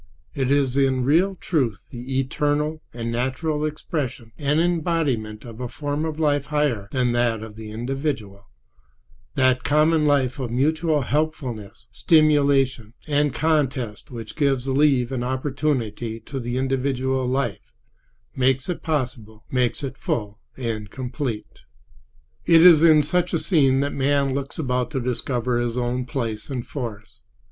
It 0.33 0.49
is 0.49 0.75
in 0.75 1.03
real 1.03 1.35
truth 1.35 1.89
the 1.91 2.19
eternal 2.19 2.81
and 2.91 3.11
natural 3.11 3.63
expression 3.63 4.31
and 4.35 4.59
embodiment 4.59 5.45
of 5.45 5.59
a 5.59 5.67
form 5.67 6.05
of 6.05 6.19
life 6.19 6.47
higher 6.47 6.89
than 6.91 7.11
that 7.11 7.43
of 7.43 7.55
the 7.55 7.69
individual—that 7.69 9.63
common 9.63 10.07
life 10.07 10.39
of 10.39 10.49
mutual 10.49 11.01
helpfulness, 11.01 11.87
stimulation, 11.91 12.95
and 13.05 13.31
contest 13.31 14.09
which 14.09 14.35
gives 14.35 14.67
leave 14.67 15.11
and 15.11 15.23
opportunity 15.23 16.19
to 16.21 16.39
the 16.39 16.57
individual 16.57 17.27
life, 17.27 17.71
makes 18.35 18.69
it 18.69 18.81
possible, 18.81 19.45
makes 19.51 19.83
it 19.83 19.99
full 19.99 20.39
and 20.57 20.89
complete. 20.89 21.59
It 22.47 22.65
is 22.65 22.81
in 22.81 23.03
such 23.03 23.35
a 23.35 23.39
scene 23.39 23.81
that 23.81 23.93
man 23.93 24.33
looks 24.33 24.57
about 24.57 24.89
to 24.89 24.99
discover 24.99 25.59
his 25.59 25.77
own 25.77 26.05
place 26.05 26.49
and 26.49 26.65
force. 26.65 27.21